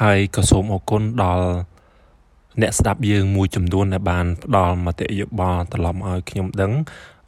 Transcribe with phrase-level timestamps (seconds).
[0.00, 1.46] ហើយក៏សូមអរគុណដល់
[2.60, 6.72] អ្នកស្ដាប់យើងមួយចំនួនដែលបានផ្ដល់មតិយោបល់ត្រឡប់មកឲ្យខ្ញុំដឹង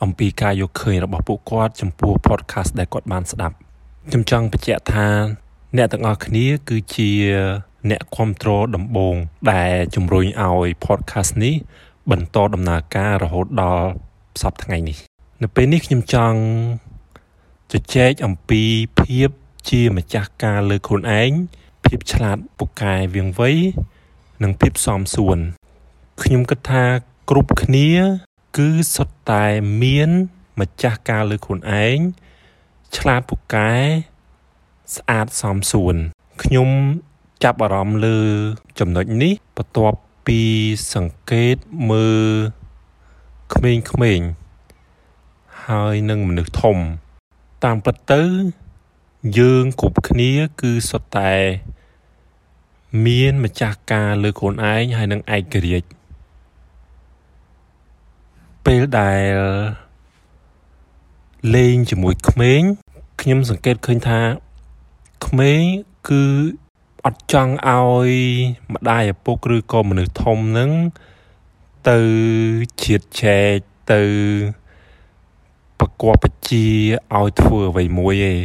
[0.03, 3.57] អំពីការយកឃើញរបស់ពួកគាត់ចំពោះ podcast ដែលគាត់បានស្ដាប់
[4.09, 5.09] ខ្ញុំចង់បញ្ជាក់ថា
[5.77, 7.11] អ្នកទាំងអស់គ្នាគឺជា
[7.91, 9.15] អ្នកគ្រប់គ្រងដំបូង
[9.53, 11.55] ដែលជំរុញឲ្យ podcast នេះ
[12.11, 13.89] បន្តដំណើរការរហូតដល់
[14.43, 14.97] សប្តាហ៍ថ្ងៃនេះ
[15.43, 16.39] នៅពេលនេះខ្ញុំចង់
[17.73, 18.63] ជជែកអំពី
[19.01, 19.31] ភាព
[19.69, 21.31] ជាម្ចាស់ការលើខ្លួនឯង
[21.93, 23.51] ភាពឆ្លាតពូកែវៀងវៃ
[24.43, 25.39] និងភាពសមសួន
[26.23, 26.85] ខ្ញុំគិតថា
[27.31, 27.91] គ្រប់គ្នា
[28.57, 29.45] គឺសុទ្ធតែ
[29.83, 30.11] មាន
[30.61, 31.99] ម្ចាស់ការលើខ្លួនឯង
[32.97, 33.73] ឆ្លាតពូកែ
[34.97, 35.97] ស្អាតសមសួន
[36.43, 36.69] ខ្ញុំ
[37.45, 38.19] ចាប់អារម្មណ៍លើ
[38.79, 40.41] ចំណុចនេះបន្ទាប់ពី
[40.95, 41.57] សង្កេត
[41.91, 42.31] មើល
[43.55, 44.29] ក្មេងៗ
[45.67, 46.77] ហើយនឹងមនុស្សធំ
[47.65, 48.23] តាមពិតទៅ
[49.39, 50.31] យើងគ្រប់គ្នា
[50.61, 51.35] គឺសុទ្ធតែ
[53.05, 55.89] មានម្ចាស់ការលើខ្លួនឯងហើយនឹងឯករាជ្យ
[58.67, 59.35] ពេលដែល
[61.55, 62.63] លេងជាមួយក្មេង
[63.21, 64.21] ខ្ញុំសង្កេតឃើញថា
[65.27, 65.63] ក្មេង
[66.09, 66.25] គឺ
[67.05, 68.11] អត់ចង់ឲ្យ
[68.75, 70.71] ម្ដាយឪពុកឬក៏មនុស្សធំនឹង
[71.91, 72.01] ទៅ
[72.83, 73.57] ជាតិចែក
[73.93, 74.03] ទៅ
[75.79, 76.67] ប្រកបបជា
[77.17, 78.39] ឲ្យធ្វើអ្វីមួយឯង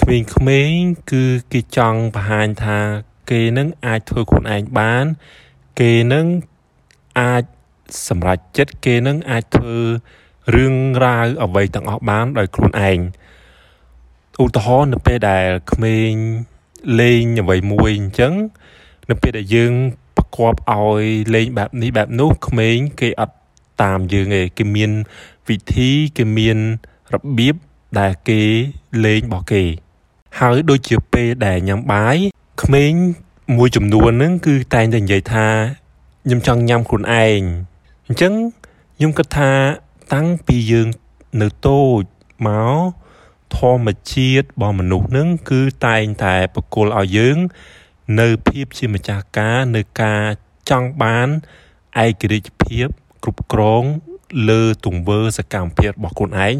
[0.00, 2.78] ក្មេងៗគឺគេចង់បង្ហាញថា
[3.30, 5.04] គេនឹងអាចធ្វើខ្លួនឯងបាន
[5.80, 6.26] គេនឹង
[7.20, 7.42] អាច
[8.08, 9.78] សម្រេចចិត្តគេនឹងអាចធ្វើ
[10.54, 10.74] រឿង
[11.04, 12.98] រ៉ាវអ្វីទាំងអស់បានដោយខ្លួនឯង
[14.42, 16.12] ឧទាហរណ៍នៅពេលដែលក្មេង
[17.00, 18.34] លេងអ្វីមួយអញ្ចឹង
[19.10, 19.72] នៅពេលដែលយើង
[20.16, 23.36] ប្រកបឲ្យលេងបែបនេះបែបនោះក្មេងគេអត់
[23.82, 24.90] តាមយើងទេគេមាន
[25.48, 26.58] វិធីគេមាន
[27.14, 27.54] របៀប
[28.00, 28.40] ដែលគេ
[29.04, 29.64] លេងរបស់គេ
[30.38, 32.16] ហើយដូចជាពេលដែលញ៉ាំបាយ
[32.62, 32.94] ក្មេង
[33.56, 35.46] មួយចំនួនហ្នឹងគឺតែងតែនិយាយថា
[36.24, 37.40] ខ្ញុំចង់ញ៉ាំខ្លួនឯង
[38.06, 38.32] អញ្ចឹង
[38.96, 39.52] ខ្ញុំគិតថា
[40.14, 40.88] តាំងពីយើង
[41.40, 42.02] នៅតូច
[42.46, 42.82] មក
[43.56, 47.38] ធម្មជាតិរបស់មនុស្សនឹងគឺតែងតែបកគលឲ្យយើង
[48.20, 50.22] នៅភាពជាម្ចាស់ការនៅការ
[50.70, 51.28] ចង់បាន
[52.04, 52.88] ឯករាជ្យភាព
[53.22, 53.84] គ្រប់គ្រង
[54.48, 56.54] លើទង្វើសកម្មភាពរបស់ខ្លួនឯង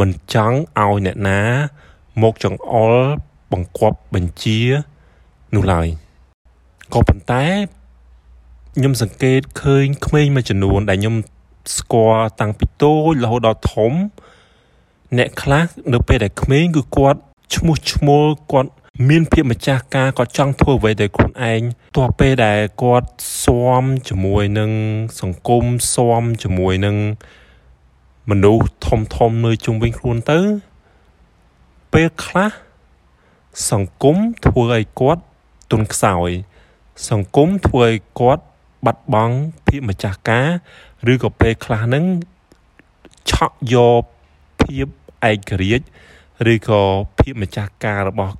[0.00, 1.40] មិនចង់ឲ្យអ្នកណា
[2.22, 2.94] មកចង្អុល
[3.52, 4.60] បង្គាប់បញ្ជា
[5.56, 5.88] នោះឡើយ
[6.94, 7.44] ក៏ប៉ុន្តែ
[8.76, 11.16] ខ្ញុំសង្កេតឃើញក្មេងមួយចំនួន ដែលខ្ញុំ
[11.78, 13.92] ស្គាល់តាំងពីតូចរហូតដល់ធំ
[15.18, 17.20] អ្នកខ្លះនៅពេលដែលក្មេងគឺគាត់
[17.54, 18.70] ឈ្មោះឈ្មោលគាត់
[19.08, 21.60] មានភាពម្ចាស់ការគាត់ចង់ធ្វើអ្វីដោយខ្លួនឯង
[21.96, 23.08] ទោះពេលដែលគាត់
[23.44, 24.70] ស៊ាំជាមួយនឹង
[25.20, 26.96] សង្គមស៊ាំជាមួយនឹង
[28.30, 30.40] មនុស្សធំធំនៅជុំវិញខ្លួនទៅ
[31.92, 32.50] ពេលខ្លះ
[33.70, 34.16] សង្គម
[34.46, 35.22] ធ្វើឲ្យគាត់
[35.70, 36.30] ទន់ខ្សោយ
[37.10, 38.44] សង្គមធ្វើឲ្យគាត់
[38.84, 39.36] បាត់បង់
[39.66, 40.48] ភាពម្ចាស់ការ
[41.12, 42.04] ឬក៏ពេលខ្លះហ្នឹង
[43.30, 44.02] ឆក់យក
[44.60, 44.86] ភាព
[45.30, 45.86] ឯករាជ្យ
[46.52, 46.82] ឬក៏
[47.18, 48.34] ភាពម្ចាស់ការរបស់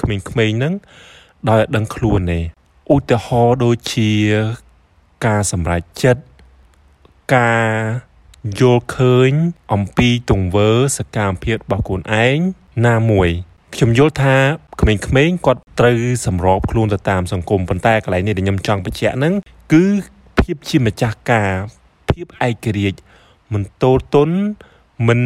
[0.00, 0.74] ក្មេងៗហ្នឹង
[1.48, 2.40] ដោយអត់ដឹងខ្លួនទេ
[2.94, 4.10] ឧទាហរណ៍ដូចជា
[5.26, 6.22] ការសម្រេចចិត្ត
[7.36, 7.68] ការ
[8.60, 9.32] យល់ឃើញ
[9.72, 12.38] អំពីទង្វើសកម្មភាពរបស់ខ្លួនឯង
[12.86, 13.28] ណាមួយ
[13.74, 14.36] ខ្ញុំយល់ថា
[14.80, 19.34] ក្មេងៗគាត់ត្រូវសម្របខ្លួនទៅតាមសង្គមប៉ុន្តែកន្លែងនេះដែលខ្ញុំចង់បញ្ជាក់ហ្នឹង
[19.72, 19.84] គឺ
[20.38, 21.50] ភាពជាម្ចាស់ការ
[22.10, 22.98] ភាពឯករាជ្យ
[23.52, 24.30] មិនតូលទុន
[25.08, 25.20] មិន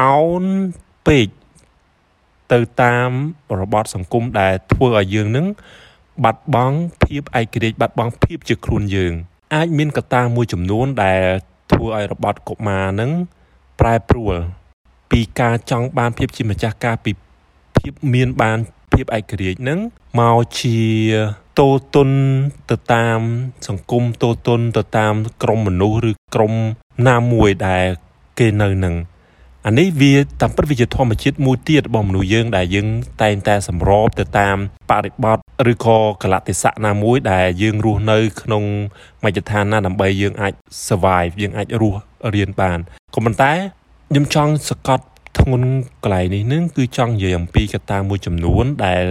[0.00, 0.44] អោន
[1.06, 1.28] ពេក
[2.52, 3.10] ទៅតាម
[3.60, 5.46] របបសង្គមដែលធ្វើឲ្យយើងនឹង
[6.24, 9.12] បាត់បង់ភាពឯករាជ្យបាត់បង់ភាពជាខ្លួនយើង
[9.54, 11.22] អាចមានកត្តាមួយចំនួនដែល
[11.72, 13.10] ធ្វើឲ្យរបបកុមារនឹង
[13.80, 14.34] ប្រែប្រួល
[15.10, 17.10] ពីការចង់បានភាពជាម្ចាស់ការពី
[17.84, 18.58] ភាពមានបាន
[18.92, 19.78] ភាពឯករាជ្យនឹង
[20.20, 20.80] មកជា
[21.58, 22.10] តូទុន
[22.70, 23.20] ទៅតាម
[23.68, 26.52] សង្គមតូទុនទៅតាមក្រុមមនុស្សឬក្រុម
[27.08, 27.86] ណាមួយដែល
[28.38, 28.94] គេនៅនឹង
[29.66, 32.88] អានេះវាតាមពិតវាជាធម្មជាតិមួយទៀតរបស់មនុស្សយើងដែលយើង
[33.22, 34.56] តែងតែសម្របទៅតាម
[34.90, 35.38] បរិបទ
[35.72, 38.64] ឬក៏កលៈទេសៈណាមួយដែលយើងរស់នៅ ក្នុង
[39.24, 40.52] មជ្ឈដ្ឋានណាដើម្បីយើងអាច
[40.86, 42.00] survive យើងអាចរស់
[42.34, 42.78] រៀនបាន
[43.14, 43.52] ក៏ប៉ុន្តែ
[44.10, 45.04] ខ្ញុំចង់សកត់
[45.40, 45.68] ធ្ងន់
[46.04, 49.04] កន្លែងនេះនឹងគឺចង់និយាយអំពីកត្តាមួយចំនួនដែល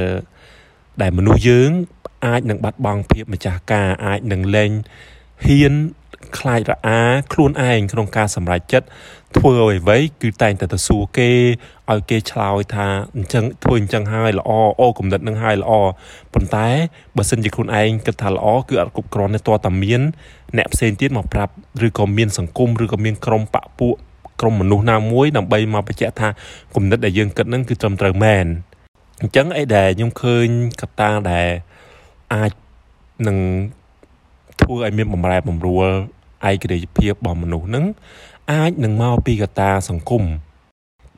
[1.01, 1.69] ដែលមនុស្សយើង
[2.25, 4.71] អាចនឹងបាត់បង់ភាពម្ចាស់ការអាចនឹងលែង
[5.45, 5.73] ហ៊ាន
[6.39, 7.01] ខ្លាចរអា
[7.33, 8.87] ខ្លួនឯងក្នុងការសម្រេចចិត្ត
[9.37, 11.29] ធ្វើអ្វីៗគឺតែងតែទៅសួរគេ
[11.91, 15.71] ឲ្យគេឆ្លើយថាអញ្ចឹងធ្វើអញ្ចឹងហើយល្អអូគំនិតនឹងហើយល្អ
[16.33, 16.67] ប៉ុន្តែ
[17.17, 20.01] បើសិនជាខ្លួនឯងគិតថាល្អគឺអត់គ្រប់គ្រាន់ទេតើតាមាន
[20.57, 21.53] អ្នកផ្សេងទៀតមកប្រាប់
[21.87, 23.95] ឬក៏មានសង្គមឬក៏មានក្រុមបពពួក
[24.41, 26.30] ក្រុមមនុស្សណាមួយដើម្បីមកបញ្ជាក់ថា
[26.75, 28.45] គំនិតដែលយើងគិតហ្នឹងគឺត្រឹមត្រូវមែន
[29.21, 30.47] អញ្ចឹងអីដែលខ្ញុំឃើញ
[30.81, 31.50] កត្តាដែល
[32.33, 32.51] អាច
[33.27, 33.38] នឹង
[34.62, 35.88] ធ្វើឲ្យមានបំរែបំរួល
[36.50, 37.85] ឯករាជ្យភាពរបស់មនុស្សនឹង
[38.51, 40.24] អាចនឹងមកពីកត្តាសង្គម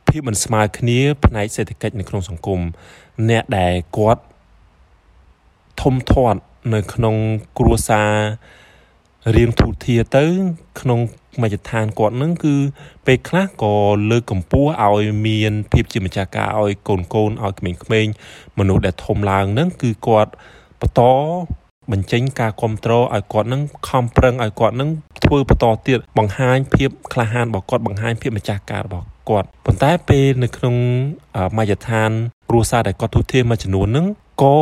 [0.08, 2.60] ភាពមិនស្មើគ្នាផ្នែកសេដ្ឋកិច្ចនៅក្នុងសង្គម
[3.30, 4.22] អ្នកដែលគាត់
[5.82, 6.40] ធំធាត់
[6.74, 7.16] នៅក្នុង
[7.58, 8.12] គ្រួសារ
[9.34, 10.24] រៀងទូធាទៅ
[10.80, 11.00] ក្នុង
[11.42, 12.54] មជ្ឈដ្ឋានគាត់នឹងគឺ
[13.06, 13.74] ពេលខ្លះក៏
[14.10, 17.52] លើកកម្ពស់ឲ្យមានភាពជាម្ចាស់ការឲ្យកូនកូនឲ្យ
[17.82, 18.12] ក្មេងៗ
[18.58, 20.30] មនុស្សដែលធំឡើងនឹងគឺគាត់
[20.80, 21.02] បន្ត
[21.92, 24.90] បញ្ចេញការគ្រប់គ្រងឲ្យគាត់នឹងខំប្រឹងឲ្យគាត់នឹង
[25.24, 30.76] ធ្វើបន្តទៀតបង្ហាញភាពក្លាហានរបស់គាត់បង្ហាញភាពម្ចាស់ការរបស់គាត់ប៉ុន្តែពេលនៅក្នុង
[31.58, 32.10] មជ្ឈដ្ឋាន
[32.48, 34.06] គ្រួសារដែលគាត់ទូទាមួយចំនួនហ្នឹង
[34.42, 34.56] ក៏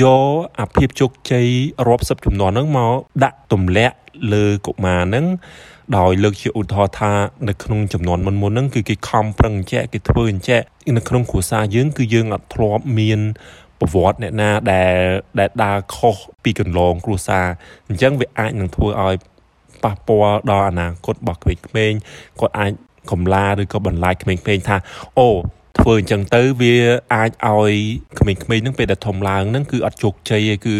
[0.00, 0.28] យក
[0.60, 1.46] អាភាពជោគជ័យ
[1.88, 2.94] រាប់សិបចំនួនហ្នឹងមក
[3.24, 3.96] ដាក់ទម្លាក់
[4.32, 5.26] លើកុមារហ្នឹង
[5.98, 7.12] ដោយលើកជាឧទាហរណ៍ថា
[7.48, 10.62] នៅក្នុងចំនួនមុនមុនហ្នឹងគឺគេខំប្រឹងអញ្ចឹងគេធ្វើអញ្ចឹង
[10.96, 13.20] នៅក្នុងគ្រួសារយើងគឺយើងអត់ធ្លាប់មាន
[13.80, 14.96] ប្រវត្តិអ្នកណាដែល
[15.38, 17.46] ដែលដើរខុសពីកន្លងគ្រួសារ
[17.88, 19.14] អញ្ចឹងវាអាចនឹងធ្វើឲ្យ
[19.84, 21.98] ប៉ះពាល់ដល់អនាគតរបស់ក្មេងៗ
[22.40, 22.72] គាត់អាច
[23.10, 24.76] កំឡាឬក៏បន្លាយក្មេងៗថា
[25.18, 25.28] អូ
[25.78, 26.74] ធ្វើអញ្ចឹងទៅវា
[27.14, 27.74] អាចឲ្យ
[28.18, 30.74] ក្មេងៗនឹងពេលដែលធំឡើងនឹងគឺអត់ជោគជ័យឯគឺ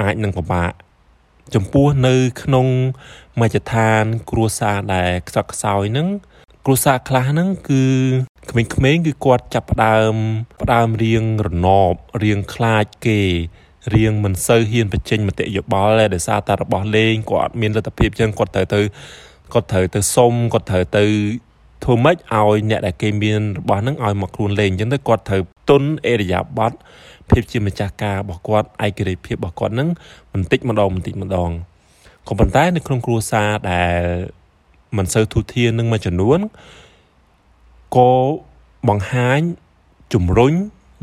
[0.00, 0.72] អាចនឹងពិបាក
[1.54, 2.66] ចំពោះនៅក្នុង
[3.40, 6.08] មជ្ឈដ្ឋាន គ្រួសារដែលខ្សត់ខ្សោយនឹង
[6.64, 7.84] គ្រួសារខ្លះហ្នឹងគឺ
[8.50, 10.14] ក្មេងៗគឺគាត់ចាប់ផ្ដើម
[10.62, 13.20] ផ្ដើមរៀងរណបរៀងខ្លាចគេ
[13.94, 18.80] រៀងមិនសូវហ៊ានបញ្ចេញមតិយោបល់ទេដោយសារតែរបស់លេងគាត់អត់មានលទ្ធភាពចឹងគាត់ត្រូវទៅ
[19.52, 21.04] គាត់ត្រូវទៅសុំគាត់ត្រូវទៅ
[21.84, 26.76] ធ្វើម៉េចឲ្យអ្នកដែលគេមានរបស់ហ្នឹងឲ្យមកខ្លួនលេងអញ្ចឹងទៅគាត់ត្រូវទុនអេរិយាប័ត្រ
[27.30, 29.88] ភាពជាម្ចាស់ការរបស់គាត់ឯករាជ្យភាពរបស់គាត់ហ្នឹង
[30.32, 31.50] បន្តិចម្ដងបន្តិចម្ដង
[32.28, 34.00] ក៏ប៉ុន្តែនៅក្នុងគ្រួសារដែល
[34.96, 36.38] មិនសូវទូធាននឹងមួយចំនួន
[37.96, 38.10] ក៏
[38.88, 39.40] បង្ហាញ
[40.14, 40.52] ជំរុញ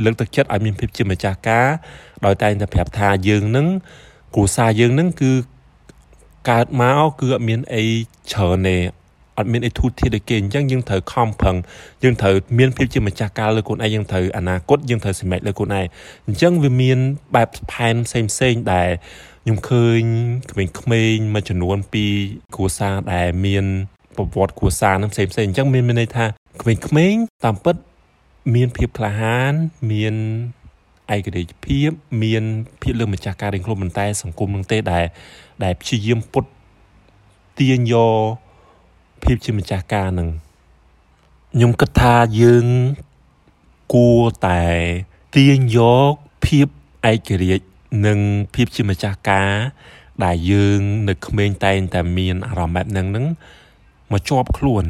[0.04, 1.68] លើកទឹកចិត្តឲ្យមានភាពជាម្ចាស់ការ
[2.26, 3.68] ដោយតែងតែប្រាប់ថាយើងនឹង
[4.36, 5.32] គ្រួសារយើងនឹងគឺ
[6.50, 7.84] កើតមកគឺអត់មានអី
[8.32, 8.78] ច្រើនទេ
[9.38, 11.56] អត់មានអីធូរធារដូចគេអញ្ចឹងយើងត្រូវខំប្រឹង
[12.04, 15.86] យើងត្រូវមានភាពជាម្ចាស់ការលើខ្លួនឯងយើងត្រូវអនាគតយើងត្រូវសម្រេចលើខ្លួនឯង
[16.28, 16.98] អញ្ចឹងវាមាន
[17.36, 18.90] បែបផែនផ្សេងផ្សេងដែល
[19.44, 20.02] ខ្ញុំឃើញ
[20.80, 22.06] ក្មេងៗមួយចំនួនពី
[22.56, 23.66] គ្រួសារដែលមាន
[24.16, 26.26] ប្រវត្តិគ្រួសារនឹងផ្សេងផ្សេងអញ្ចឹងមានមានន័យថា
[26.62, 27.76] ក្មេងៗតាមពិត
[28.56, 29.54] មានភាពក្លាហាន
[29.92, 30.16] មាន
[31.16, 31.92] ឯករាជ្យភាព
[32.24, 32.44] មាន
[32.82, 35.06] ភាពលើម្ចាស់ការរៀងខ្លួនប៉ុន្តែសង្គមនឹងទេដែល
[35.64, 36.44] ដែលព្យាយាមពុត
[37.60, 38.43] ទាញយក
[39.24, 40.30] ភាពជាម្ចាស់ការនឹង
[41.54, 42.68] ខ្ញុំគិតថាយើង
[43.94, 44.64] គួរតែ
[45.36, 45.80] ទាញយ
[46.12, 46.14] ក
[46.46, 46.68] ភាព
[47.12, 47.66] ឯករាជ្យ
[48.06, 48.20] និង
[48.54, 49.54] ភាពជាម្ចាស់ការ
[50.24, 50.80] ដែលយើង
[51.10, 53.26] នៅក្មេងតែងតែមានអារម្មណ៍បែបហ្នឹងនឹង
[54.12, 54.86] មកជាប់ខ្លួន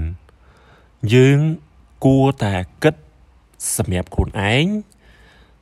[1.13, 1.39] យើង
[2.06, 2.95] គួរតែគិត
[3.75, 4.65] សម្រាប់ខ្លួនឯង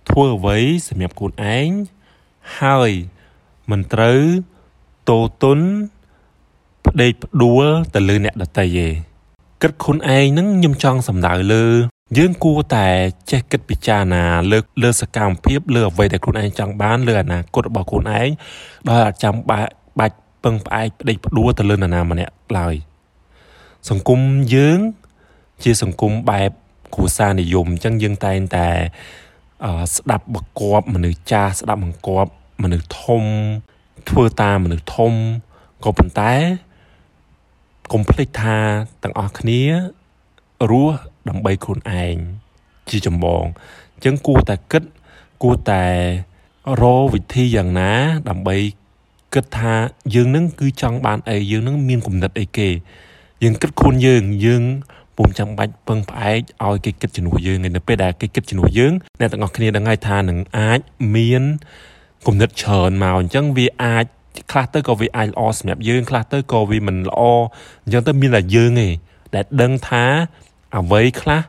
[0.10, 1.70] ធ្វើអ្វីសម្រាប់ខ្លួនឯង
[2.60, 2.92] ហើយ
[3.72, 4.22] មិនត្រូវ
[5.10, 5.60] តូទុន
[6.92, 8.88] ផ្ដេកផ្ដួលទៅលើអ្នកដទៃទេ
[9.62, 11.66] គិតខ្លួនឯងនឹងខ្ញុំចង់សំដៅលើ
[12.18, 12.88] យើងគួរតែ
[13.32, 18.30] ចេះគិតពិចារណាលើលើសកម្មភាពលើអ្វីដែលខ្លួនឯងចង់បានលើអនាគតរបស់ខ្លួនឯង
[18.88, 22.76] ដោយអត់ចាំបាច់ពឹងផ្អែកផ្ដេកផ្ដួលទៅលើនរណាម្នាក់ឡើយ
[23.90, 24.20] សង្គម
[24.54, 24.80] យើង
[25.64, 26.50] ជាសង្គមបែប
[26.96, 28.68] គ្រួសារនិយមអញ្ចឹងយើងតែងតែ
[29.96, 32.32] ស្ដាប់បកបមនុស្សចាស់ស្ដាប់បង្គាប់
[32.64, 33.24] មនុស្សធំ
[34.10, 35.14] ធ្វើតាមមនុស្សធំ
[35.84, 36.34] ក៏ប៉ុន្តែ
[37.92, 38.58] កុំភ្លេចថា
[39.04, 39.62] ទាំងអស់គ្នា
[40.72, 40.98] រស់
[41.30, 42.16] ដើម្បីខ្លួនឯង
[42.90, 43.44] ជាចម្បង
[43.94, 44.84] អញ្ចឹងគួរតែគិត
[45.44, 45.86] គួរតែ
[46.82, 47.92] រកវិធីយ៉ាងណា
[48.30, 48.56] ដើម្បី
[49.34, 49.74] គិតថា
[50.16, 52.70] យើងនឹងគឺចង់បានអីយើងនឹងមានគំនិតអីគេ
[53.44, 54.64] យើងគិតខ្លួនយើងយើង
[55.18, 60.80] ពុំចាំបាច់ពឹងផ្អែកឲ្យគេគិតជំនួសយើងឯនៅពេលដែលគេគិតជំនួសយើងអ្នកទាំងអស់គ្នាដឹងហើយថានឹងអាច
[61.16, 61.44] មាន
[62.28, 64.06] គំនិតច្រើនមកអញ្ចឹងវាអាច
[64.52, 67.22] ខ្លះទៅក៏វាអាចល្អសម្រាប់យើងខ្លះទៅក៏វាមិនល្អ
[67.84, 68.94] អញ្ចឹងទៅមានតែយើងឯង
[69.36, 70.04] ដែលដឹងថា
[70.78, 71.42] អ្វីខ្លះ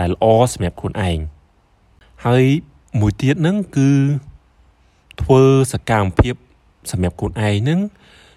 [0.00, 1.18] ដែលល្អសម្រាប់ខ្លួនឯង
[2.26, 2.44] ហើយ
[3.00, 3.90] មួយទៀតហ្នឹងគឺ
[5.22, 6.34] ធ្វើសកម្មភាព
[6.90, 7.80] សម្រាប់ខ្លួនឯងហ្នឹង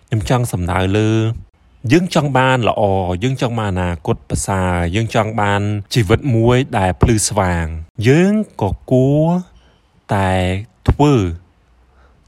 [0.07, 1.09] ខ្ញុំចង់សំដៅលើ
[1.91, 2.81] យើងចង់បានល្អ
[3.23, 5.61] យើងចង់បានអនាគតប្រសើរយើងចង់បាន
[5.93, 7.65] ជីវិតមួយដែលភ្លឺស្វាង
[8.07, 9.27] យើងក៏គួរ
[10.15, 10.31] តែ
[10.89, 11.13] ធ្វើ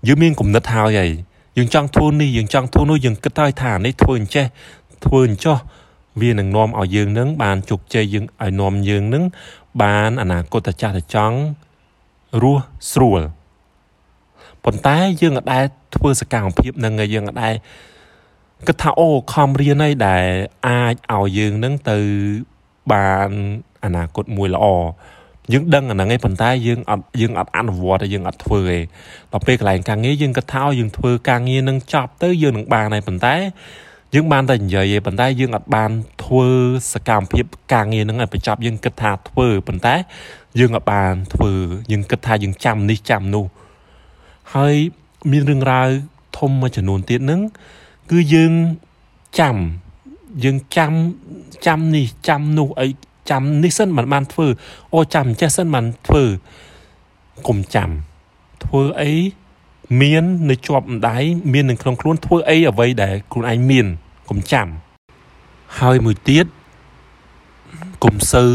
[0.08, 1.12] យើងមានគំនិតហើយហើយ
[1.58, 4.46] យើងចង់ធ្វើនេះយើងចង់ធ្វើនោះយើងគិតហើយថានេះធ្វើអញ្ចេះ
[5.06, 5.58] ធ្វើអញ្ចោះ
[6.22, 9.24] វានឹងនាំឲ្យយើងនឹងបានជោគជ័យយើងឲ្យនាំយើងនឹង
[9.82, 11.38] បានអនាគតចាស់ទៅចង់
[12.42, 13.22] រស់ស្រួល
[14.64, 17.54] ប៉ុន្តែយើងអត់ដែលធ្វើសកម្មភាពនឹងយើងអត់ដែល
[18.68, 20.26] គិតថាអូខំរៀនអីដែល
[20.68, 21.98] អាចឲ្យយើងនឹងទៅ
[22.92, 23.30] បាន
[23.84, 24.66] អនាគតមួយល្អ
[25.54, 28.82] យើងដឹងអាហ្នឹងឯងប៉ុន្តែយើងអត់យើងអត់អនុវត្តយើងអត់ធ្វើឯង
[29.32, 33.36] ដល់ពេលកន្លែងការងារយើងគិតថាយើងធ្វើការងារនឹងចប់ទៅយើងនឹងបានហើយប៉ុន្តែ
[34.16, 35.90] យើងបានតែនិយាយឯងប៉ុន្តែយើងអត់បាន
[36.24, 36.48] ធ្វើ
[36.94, 39.96] សកម្មភាពការងារនឹងឲ្យបញ្ចប់យើងគិតថាធ្វើប៉ុន្តែ
[40.60, 41.52] យើងអត់បានធ្វើ
[41.92, 43.46] យើងគិតថាយើងចាំនេះចាំនោះ
[44.56, 44.76] ហើយ
[45.32, 45.88] មានរឿងរ៉ាវ
[46.38, 47.42] ធំមួយចំនួនទៀតនឹង
[48.12, 48.54] គឺយើង
[49.40, 49.56] ចាំ
[50.44, 50.92] យើងចាំ
[51.66, 52.88] ចាំនេះចាំនោះអី
[53.30, 54.48] ចាំនេះសិនមិនបានធ្វើ
[54.96, 56.24] អូចាំចេះសិនបានធ្វើ
[57.48, 57.90] កុំចាំ
[58.66, 59.14] ធ្វើអី
[60.02, 63.86] មាននៅជាប់ម្ដាយមាននៅក្នុងខ្លួនធ្វើអីអ្វីដែលខ្លួនឯងមាន
[64.30, 64.68] កុំចាំ
[65.80, 66.46] ហើយមួយទៀត
[68.04, 68.46] កុំសើ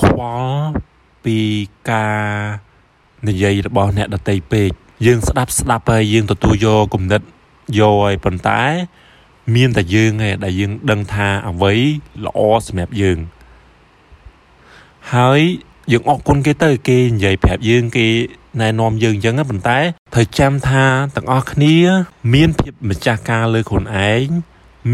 [0.00, 0.70] ខ្វល់
[1.24, 1.38] ពី
[1.90, 2.20] ការ
[3.28, 4.70] និយាយរបស់អ្នកដតីពេក
[5.06, 7.20] យើងស្ដាប់ស្ដាប់ហើយយើងទទួលយកគំនិត
[7.78, 8.60] យកហើយប៉ុន្តែ
[9.54, 11.74] មានតែយើងឯងដែលយើងដឹងថាអ្វី
[12.24, 13.18] ល្អសម្រាប់យើង
[15.14, 15.40] ហើយ
[15.92, 18.06] យើងអរគុណគេទៅគេនិយាយប្រាប់យើងគេ
[18.60, 19.78] ណែនាំយើងអញ្ចឹងប៉ុន្តែ
[20.14, 20.84] ត្រូវចាំថា
[21.16, 21.76] ទាំងអស់គ្នា
[22.34, 24.26] មានភាពម្ចាស់ការលើខ្លួនឯង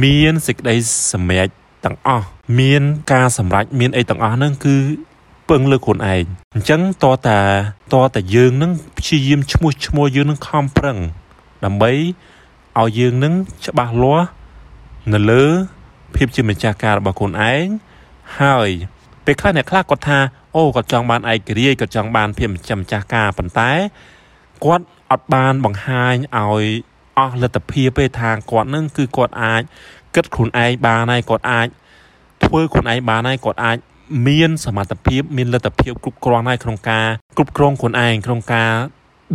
[0.02, 0.74] មានសេចក្តី
[1.12, 1.48] សម្រេច
[1.84, 2.26] ទាំងអស់
[2.60, 2.82] មាន
[3.12, 4.76] ការសម្រេចមានអីទាំងអស់ហ្នឹងគឺ
[5.50, 7.40] ពឹងលើខ្លួនឯងអញ្ចឹងតតា
[7.92, 10.98] តតាយើងនឹងព្យាយាមឈ្មោះឈ្មោះយើងនឹងខំប្រឹង
[11.64, 11.92] ដើម្បី
[12.80, 13.34] ឲ្យយើងនឹង
[13.66, 14.26] ច្បាស់លាស់
[15.14, 15.44] នៅលើ
[16.16, 17.66] ភាពជាម្ចាស់ការរបស់ខ្លួនឯង
[18.40, 18.68] ហើយ
[19.24, 20.18] ពេលខ្លះអ្នកខ្លះគាត់ថា
[20.56, 23.70] អូគាត់ចង់បានឯករាជ្យគាត់ចង់បានភាពម្ចាស់ម្ចាស់ការប៉ុន្តែ
[24.64, 26.64] គាត់អត់បានបង្ហាញឲ្យ
[27.18, 29.62] អស់លទ្ធភាពទេថាគាត់នឹងគឺគាត់អាច
[30.14, 31.66] គិតខ្លួនឯងបានហើយគាត់អាច
[32.44, 33.76] ធ្វើខ្លួនឯងបានហើយគាត់អាច
[34.26, 38.72] មានសមត្ថភាពមានលទ្ធភាពគ្រប់គ្រាន់ហើយក្នុងការគ្រប់គ្រងខ្លួនឯងក្នុងការ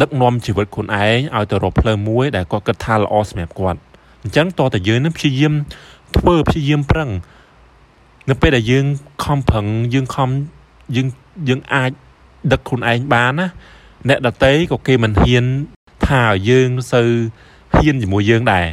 [0.02, 3.80] ដឹកនាំជីវិតខ្លួនឯងឲ្យទៅរកផ្លូវមួយដែលគាត់គិតថាល្អសម្រាប់គាត់
[4.24, 5.54] អញ្ចឹងតើតើយើងនឹងព្យាយាម
[6.18, 7.10] ធ្វើព្យាយាមប្រឹង
[8.30, 8.86] នៅពេលដែលយើង
[9.24, 10.30] ខំប្រឹងយើងខំ
[10.96, 11.08] យើង
[11.50, 11.92] យើងអាច
[12.52, 13.48] ដឹកខ្លួនឯងបានណា
[14.10, 15.46] អ្នកដតីក៏គេមិនហ៊ាន
[16.08, 17.10] ថាឲ្យយើងសូវ
[17.76, 18.68] ហ៊ានជាមួយយើងដែរ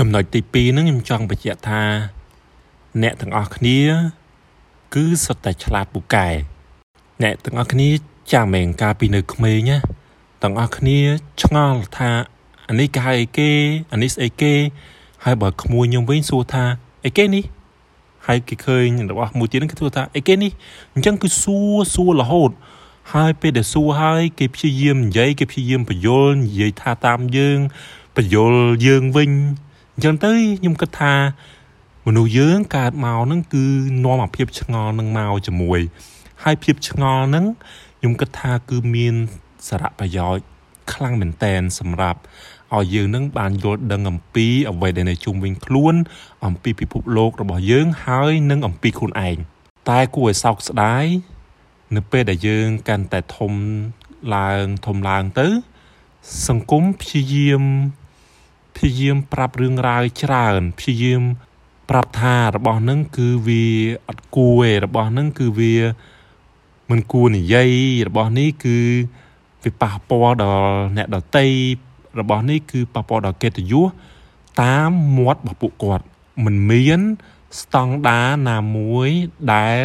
[0.00, 1.82] ចំណុចទី2ហ្នឹងខ្ញុំចង់បញ្ជាក់ថា
[3.02, 3.80] អ្នកទាំងអស់គ្នា
[4.94, 6.28] គឺសុទ្ធតែឆ្លាតពូកែ
[7.22, 7.88] អ្នកទាំងអស់គ្នា
[8.32, 9.78] ចាំមែនកាលពីនៅក្មេងណា
[10.42, 10.98] ទាំងអស់គ្នា
[11.42, 12.10] ឆ្ងល់ថា
[12.68, 13.50] អានេះគេហៅអីគេ
[13.92, 14.54] អានេះស្អីគេ
[15.24, 16.64] ហើយបើក្មួយខ្ញុំវិញសួរថា
[17.04, 17.44] អីគេនេះ
[18.26, 20.52] ហើយគេឃើញរបស់មួយទៀតហ្នឹងគេសួរថាអីគេនេះ
[20.94, 22.50] អញ្ចឹងគឺសួរសួររហូត
[23.14, 27.58] ហើយពេលដែលសួរហើយគេព្យាយាមនិយាយគេព្យាយាមបញ្យលនិយាយថាតាមយើង
[28.16, 28.52] បញ្យល
[28.86, 29.32] យើងវិញ
[29.98, 31.14] អញ្ចឹងទៅខ្ញុំគិតថា
[32.06, 33.64] មនុស្សយើងកើតមកហ្នឹងគឺ
[34.04, 35.80] នាំអាភាពឆ្ងល់នឹងមកជាមួយ
[36.42, 37.44] ហើយភាពឆ្ងល់ហ្នឹង
[37.98, 39.14] ខ្ញុំគិតថាគឺមាន
[39.68, 40.44] សារៈប្រយោជន៍
[40.92, 42.20] ខ្លាំងមែនតែនសម្រាប់
[42.74, 45.94] ឲ្យយើងនឹងបានយល់ដឹងអំពីអ្វីដែលនៅជុំវិញខ្លួន
[46.46, 49.36] អំពីពិភពលោករបស់យើងហើយនឹងអំពីខ្លួនឯង
[49.90, 51.06] តែគួរឲ្យសោកស្ដាយ
[51.96, 53.52] នៅពេលដែលយើងកាន់តែធំ
[54.36, 55.48] ឡើងធំឡើងទៅ
[56.48, 57.62] សង្គមព្យាយាម
[58.76, 61.22] ព្យាយាមប្រាប់រឿងរ៉ាវច្រើនព្យាយាម
[61.90, 63.64] ប្រាប់ថារបស់នឹងគឺវា
[64.08, 65.74] អត់គួរទេរបស់នឹងគឺវា
[66.90, 67.70] មិនគួរនិយាយ
[68.08, 68.78] របស់នេះគឺ
[69.64, 71.46] វាប៉ះពាល់ដល់អ្នកដតី
[72.20, 73.86] របស់នេះគឺប៉ះពាល់ដល់កិត្តិយស
[74.62, 76.04] តាមមាត់របស់ពួកគាត់
[76.44, 77.00] មិនមាន
[77.60, 79.08] ស្តង់ដារណាមួយ
[79.52, 79.80] ដែល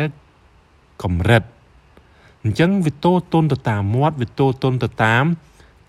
[1.03, 1.43] កម្រិត
[2.43, 5.23] អញ្ចឹងវាតូតុនទៅតាមមាត់វាតូតុនទៅតាម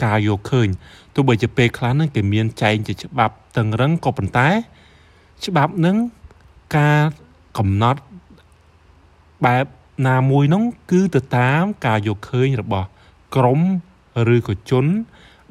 [0.05, 0.69] ការយកឃើញ
[1.15, 4.49] ទោះបីជាពេលខ្លះហ្នឹងគេមានចែងជាច្បាប់តឹងរឹងក៏ប៉ុន្តែ
[5.45, 5.97] ច្បាប់ហ្នឹង
[6.77, 7.01] ការ
[7.59, 8.01] កំណត់
[9.45, 9.65] បែប
[10.09, 12.87] ណាមួយនោះគឺទៅតាមការយកឃើញរបស់
[13.37, 13.61] ក្រម
[14.35, 14.87] ឬក៏ជន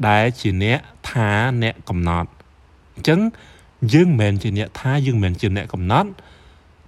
[0.07, 1.29] ដែលជាអ្នកថា
[1.63, 2.29] អ្នកកំណត់
[2.95, 3.19] អញ្ចឹង
[3.93, 6.09] យើងមិនមែនជាអ្នកថាយើងមិនមែនជាអ្នកកំណត់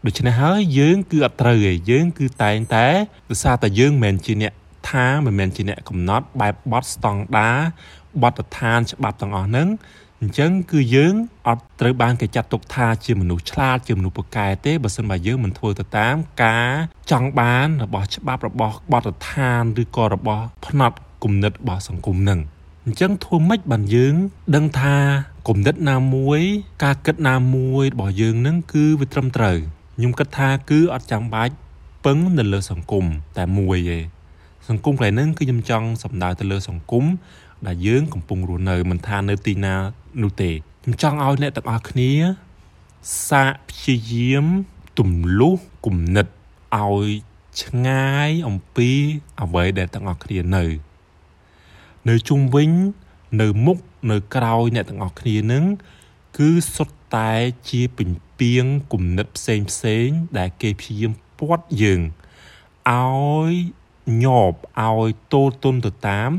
[0.06, 2.88] ដូច្នេះហើយយើងគឺអត់ត្រូវទេយើងគឺតែងតែ
[3.30, 4.54] ដោយសារតែយើងមិនមែនជាអ្នក
[4.90, 7.60] ថាមិនមែនជាអ្នកកំណត់បែបបត់ស្តង់ដារ
[8.22, 9.70] បទដ្ឋានច្បាប់ទាំងអស់ហ្នឹង
[10.22, 11.14] អអញ្ចឹងគឺយើង
[11.48, 16.72] អត់ត្រូវបានគេចាត់ទុកថាជាមនុស្សឆ្លាតជាមនុស្សពូកែទេបើសិនបើយើងមិនធ្វើទៅតាមការ
[17.12, 22.40] ចង់បានរបស់ច្បាប់របស់បទដ្ឋានឬក៏របស់ផ្នត់គំនិតរបស់សង្គមនឹង
[22.86, 24.16] អញ្ចឹងធ្វើម៉េចបានយើង
[24.56, 24.98] ដឹងថា
[25.48, 26.42] គំនិតណាមួយ
[26.84, 29.58] ការគិតណាមួយរបស់យើងនឹងគឺវាត្រឹមត្រូវ
[29.96, 31.54] ខ្ញុំគិតថាគឺអត់ចាំបាច់
[32.06, 33.06] ពឹងនៅលើសង្គម
[33.38, 34.00] តែមួយទេ
[34.70, 37.06] សង្គមកន្លែងហ្នឹងគឺខ្ញុំចង់សំដៅទៅលើសង្គម
[37.68, 39.76] ដែលយើងកំពុងរស់នៅមិនថានៅទីណា
[40.22, 40.52] នោះទេ
[40.84, 42.12] ខ្ញុំចង់ឲ្យអ្នកទាំងអស់គ្នា
[43.30, 44.46] សាកព្យាយាម
[45.00, 46.28] ទម្លុះគំនិត
[46.78, 47.08] ឲ្យ
[47.62, 48.90] ឆ្ងាយអំពី
[49.42, 50.66] អ្វីដែលទាំងអស់គ្នានៅ
[52.10, 52.72] នៅជុំវិញ
[53.42, 53.78] នៅមុខ
[54.12, 55.66] នៅក្រោយអ្នកទាំងអស់គ្នានឹង
[56.38, 57.32] គឺសុទ្ធតែ
[57.70, 62.02] ជាពញ្ពាងគំនិតផ្សេងផ្សេងដែលគេព្យាយាមពាត់យើង
[62.90, 63.54] ឲ្យ
[64.24, 66.32] ញប់ឲ្យតូលទុនទៅតាម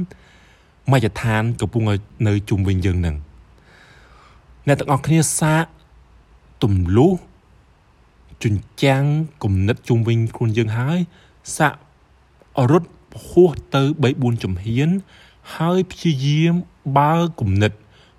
[0.90, 1.82] មជ្ឈដ្ឋានកំពុង
[2.26, 3.16] នៅជុំវិញយើងនឹង
[4.66, 5.64] អ្នកទាំងអស់គ្នាសាក
[6.62, 7.12] ទម្លុះ
[8.44, 9.04] ជញ្ចាំង
[9.42, 10.98] គំនិតជុំវិញខ្លួនយើងហើយ
[11.56, 11.74] សាក
[12.70, 12.88] រត់
[13.26, 14.88] ហួសទៅ3 4ជំហាន
[15.56, 16.54] ហើយព្យាយាម
[16.98, 17.72] បើគំនិត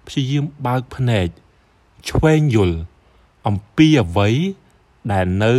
[0.08, 1.28] ព្យាយាមបើកភ្នែក
[2.10, 2.78] ឆ្វេងយល់
[3.48, 4.30] អំពីអ្វី
[5.12, 5.54] ដែលនៅ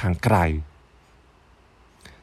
[0.00, 0.44] ខាងក្រៅ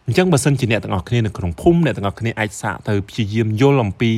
[0.10, 4.12] អញ្ចឹងបើសិនជាអ្នកទាំងអស់គ្នានៅក្នុងភូមិអ្នកទាំងអស់គ្នាអាចសាកទៅព្យាយាមយល់អំពី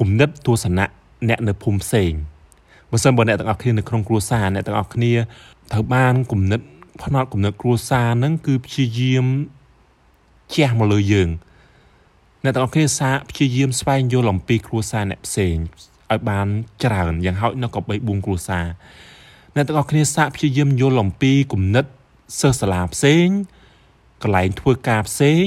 [0.00, 0.86] គំនិតទស្សនៈ
[1.28, 2.12] អ្នកនៅភូមិផ្សេង
[2.90, 5.12] បើសិនបើអ្នកទាំងអស់គ្នានៅក្នុងគ្រួសារអ្នកទាំងអស់គ្នា
[5.72, 6.60] ត្រូវបានគំនិត
[7.02, 9.26] ផ្នត់គំនិតគ្រួសារហ្នឹងគឺព្យាយាម
[10.54, 11.28] ជះមកលើយើង
[12.44, 15.56] អ្នកទាំងអស់គ្នាសាកព្យាយាមស្វែងយល់អំពីគ្រួសារអ្នកផ្សេង
[16.10, 16.46] ឲ្យបាន
[16.84, 18.66] ច្រើនយ៉ាងហោចនៅក៏3 4គ្រួសារ
[19.54, 21.84] អ្នកទាំងអស់គ្នាសាកព្យាយាមយល់អំពីគំនិត
[22.40, 23.28] សិស្សសាលាផ្សេង
[24.24, 25.46] កន្លែងធ្វើការផ្សេង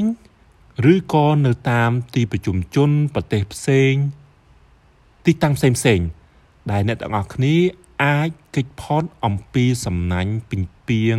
[0.94, 3.94] ឬក៏នៅតាមទីប្រជុំជនប្រទេសផ្សេង
[5.26, 6.00] ទីតាំងផ្សេងផ្សេង
[6.72, 7.56] ដែលអ្នកទាំងអស់គ្នា
[8.04, 11.18] អាចគេចផុតអំពីសំណាញ់ពីងពីង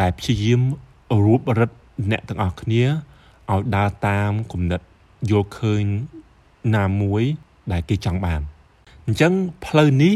[0.00, 0.60] ដែលព្យាយាម
[1.24, 1.70] រួបរឹត
[2.10, 4.80] អ្នកទាំងអស់គ្នាឲ្យដើរតាមគំនិត
[5.30, 5.84] យល់ឃើញ
[6.76, 7.22] ណាមួយ
[7.72, 8.40] ដែលគេចង់បាន
[9.06, 9.32] អញ្ចឹង
[9.66, 10.14] ផ្លូវនេះ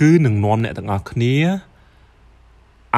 [0.00, 1.34] គឺនឹងនាំអ្នកទាំងអស់គ្នា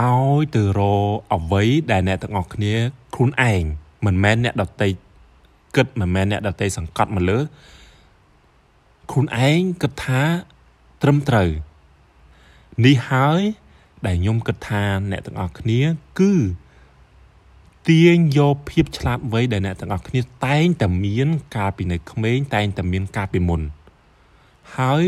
[0.05, 2.75] ឲ្យទៅរកអ្វីដែលអ្នកទាំងអស់គ្នា
[3.15, 3.63] ខ្លួនឯង
[4.07, 4.89] មិនមែនអ្នកដតី
[5.77, 7.39] គិតមិនមែនអ្នកដតីសង្កត់មកលើ
[9.11, 10.23] ខ្លួនឯងគិតថា
[11.03, 11.51] ត្រឹមត្រូវ
[12.85, 13.41] នេះហើយ
[14.07, 15.81] ដែលខ្ញុំគិតថាអ្នកទាំងអស់គ្នា
[16.21, 16.33] គឺ
[17.89, 23.63] ទាញយកភាពឆ្លាតវៃដែលអ្នកទាំងអស់គ្នាតែងតែមានកាលពីនៅក្មេងតែងតែមានកាលពីមុន
[24.77, 25.07] ហើយ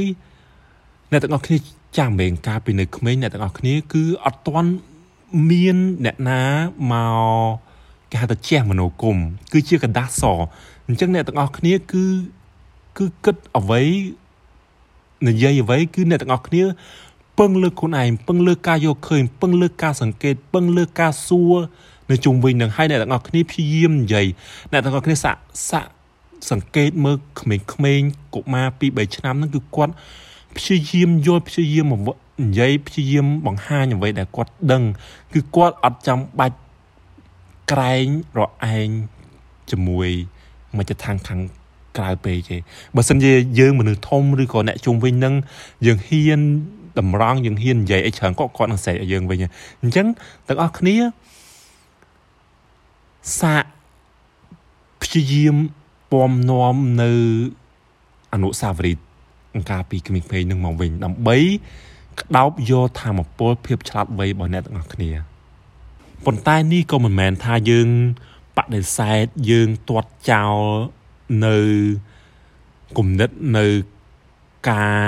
[1.11, 1.57] អ្នកទាំងអស់គ្នា
[1.97, 4.73] ចាមែងកាលពីនៅក្មេងអ្នកទាំងអស់គ្នាគឺអត់ទាន់
[5.51, 6.43] មានអ្នកណា
[6.93, 7.69] មក
[8.11, 9.17] គេហៅថាជះមនោគម
[9.53, 10.23] គឺជាកដាស
[10.89, 12.05] អញ្ចឹងអ្នកទាំងអស់គ្នាគឺ
[12.99, 13.83] គឺគិតអ្វី
[15.29, 16.63] និយាយអ្វីគឺអ្នកទាំងអស់គ្នា
[17.39, 21.57] ពឹងលើខ្លួនឯងពឹងលើការយកឃើញពឹងលើការសង្កេតពឹងលើការសួរ
[22.11, 24.27] នៅជុំវិញនឹងហើយអ្នកទាំងអស់គ្នាព្យាយាមនិយាយ
[24.73, 25.91] អ្នកទាំងអស់គ្នាសាក់សាក់
[26.51, 29.93] សង្កេតមើលក្មេងៗកុមារ2 3ឆ្នាំហ្នឹងគឺគាត់
[30.59, 34.83] ព្យាយាមយល់ព្យាយាមនិយាយព្យាយាមបង្ហាញអ្វីដែលគាត់ដឹង
[35.33, 36.59] គឺគាត់អត់ចាំបាច់
[37.73, 38.07] ក្រែង
[38.39, 38.41] រ
[38.77, 38.89] ឯង
[39.71, 40.09] ជាមួយ
[40.77, 41.41] មកចថាខាង
[41.99, 42.57] ក្រៅពេកទេ
[42.97, 45.35] បើសិនជាយើងមនុស្សធំឬក៏អ្នកជុំវិញនឹង
[45.87, 46.41] យើងហ៊ាន
[46.99, 49.39] តម្រង់យើងហ៊ាននិយាយអីច្រើនក៏គាត់នឹងស្រែកឲ្យយើងវិញ
[49.83, 50.07] អញ្ចឹង
[50.49, 50.97] ទាំងអស់គ្នា
[53.41, 53.65] សាក
[55.03, 55.57] ព្យាយាម
[56.13, 57.13] ពំនាំនៅ
[58.33, 61.37] អនុសាវរីយ៍អង្ការពីក្មេងៗនឹងមកវិញដើម្បី
[62.21, 65.11] ក្តោបយកធម៌ពលភាពឆ្លាតវៃរបស់អ្នកទាំងអស់គ្នា
[66.25, 67.89] ប៉ុន្តែនេះក៏មិនមែនថាយើង
[68.57, 70.59] បដិសេធយើងទាត់ចោល
[71.47, 71.59] នៅ
[72.99, 73.67] គំនិតនៅ
[74.71, 75.05] ការ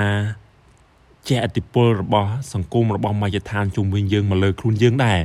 [1.27, 5.19] ចេះអតិពលរបស់សង្គមរបស់មជ្ឈដ្ឋានជុំវិញយើងមកលើខ្លួនយើងដែរ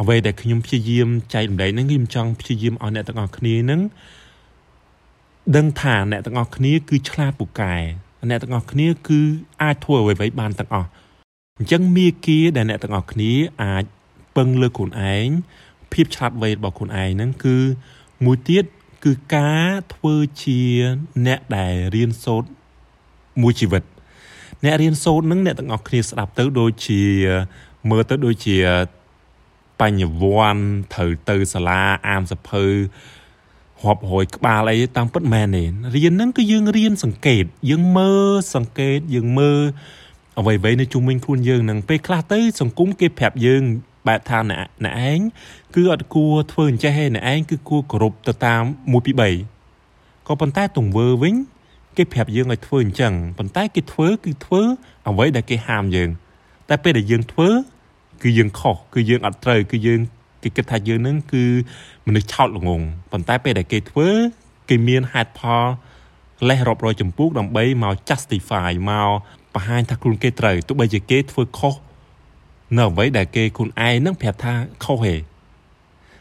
[0.00, 3.80] អ្វីដែលខ្ញុំព្យាយាមចែករំលែកហ្នឹងខ្ញុំចង់ព្យាយាមឲ្យអ្នកទាំងអស់គ្នាហ្នឹង
[5.56, 7.74] ដឹងថាអ្នកទាំងអស់គ្នាគឺឆ្លាតពូកែ
[8.30, 9.20] អ្នកទាំងអស់គ្នាគឺ
[9.62, 10.88] អាចធ្វើអ្វីៗបានទាំងអស់
[11.58, 13.32] អញ្ចឹងមាគ៌ាដែលអ្នកទាំងអស់គ្នា
[13.62, 13.84] អាច
[14.36, 15.28] ពឹងលើខ្លួនឯង
[15.92, 17.56] ភាពឆ្លាតវៃរបស់ខ្លួនឯងហ្នឹងគឺ
[18.24, 18.64] មួយទៀត
[19.04, 20.60] គឺការធ្វើជា
[21.26, 22.48] អ្នកដែលរៀនសូត្រ
[23.42, 23.82] មួយជីវិត
[24.64, 27.02] អ្នករៀនសូត្រហ្នឹងអ្នកទាំងអស់គ្នាស្ដាប់ទៅដូចជា
[27.90, 28.56] មើលទៅដូចជា
[29.80, 32.64] បញ្ញវន្តត្រូវទៅសាលាអានសភៅ
[33.86, 39.60] រាប់រយក្បាលអីតាមពិតមែនទេរៀនហ្នឹងគឺយើងរៀនសង្កេត យើងមើលសង្កេតយើងមើល
[40.38, 43.62] អ្វីៗនៅជុំវិញខ្លួនយើងនឹងពេលខ្លះទៅ សង្គមគេប្រាប់យើង
[44.06, 45.20] បែបថាអ្នកអ្នកឯង
[45.74, 48.94] គឺអត់គួរធ្វើអញ្ចេះទេអ្នកឯងគឺគួរគោរពទៅតាម1 2
[49.64, 51.34] 3ក៏ប៉ុន្តែទង្វើវិញ
[51.96, 54.62] គេប្រាប់យើងឲ្យធ្វើអញ្ចឹងប៉ុន្តែគេធ្វើគឺធ្វើ
[55.08, 56.10] អ្វីដែលគេហាមយើង
[56.68, 57.48] តែពេលដែលយើងធ្វើ
[58.22, 60.00] គឺយើងខុសគឺយើងអត់ត្រូវគឺយើង
[60.44, 61.44] គេគិតថាយើងនឹងគឺ
[62.06, 62.80] មនុស្សឆោតល្ងង
[63.12, 64.08] ប៉ុន្តែពេលដែលគេធ្វើ
[64.68, 65.64] គេមានហេតុផល
[66.48, 69.08] លេះរាប់រយចម្ពោះដើម្បីមក justify មក
[69.54, 71.74] បង្ហាញថាខ្លួនគេត្រូវទោះបីជាគេធ្វើខុស
[72.76, 74.54] នៅអ្វីដែលគេខ្លួនឯងនឹងប្រាប់ថា
[74.84, 75.14] ខុសហេ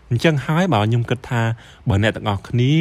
[0.10, 1.42] អញ្ចឹងហើយបើខ្ញុំគិតថា
[1.90, 2.74] បើអ្នកទាំងអស់គ្នា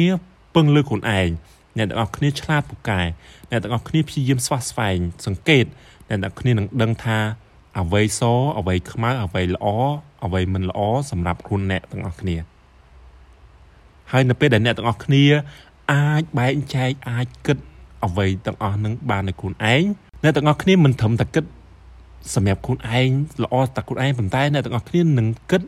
[0.55, 1.29] ពឹងលើខ្លួនឯង
[1.77, 3.01] អ្នកទាំងអស់គ្នាឆ្លាតពូកែ
[3.49, 5.65] អ្នកទាំងអស់គ្នាព្យាយាមស្វះស្វែងសង្កេត
[6.09, 7.17] អ្នកទាំងគ្នានឹងដឹងថា
[7.79, 8.21] អ្វីស
[8.59, 9.67] អ្វីខ្មៅអ្វីល្អ
[10.23, 10.79] អ្វីមិនល្អ
[11.11, 12.35] សម្រាប់ខ្លួនអ្នកទាំងអស់គ្នា
[14.11, 15.23] ហើយនៅពេលដែលអ្នកទាំងអស់គ្នា
[15.93, 17.57] អាចបែងចែកអាចគិត
[18.05, 19.83] អ្វីទាំងអស់នឹងបាននៅខ្លួនឯង
[20.23, 21.45] អ្នកទាំងអស់គ្នាមិនត្រឹមតែគិត
[22.35, 23.09] សម្រាប់ខ្លួនឯង
[23.43, 25.61] ល្អតែខ្លួនឯងប៉ុន្តែអ្នកទាំងអស់គ្នានឹងគិត